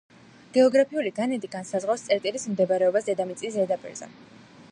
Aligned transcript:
გეოგრაფიული 0.53 1.11
განედი 1.19 1.49
განსაზღვრავს 1.57 2.07
წერტილის 2.09 2.47
მდებარეობას 2.53 3.09
დედამიწის 3.13 3.55
ზედაპირზე. 3.59 4.13